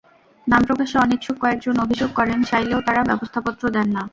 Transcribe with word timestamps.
নাম 0.47 0.61
প্রকাশে 0.67 0.95
অনিচ্ছুক 0.97 1.35
কয়েকজন 1.41 1.75
অভিযোগ 1.79 2.09
করেন, 2.15 2.39
চাইলেও 2.43 2.79
তাঁরা 2.87 3.01
ব্যবস্থাপত্র 3.09 3.63
দেন 3.75 3.87
না। 3.95 4.03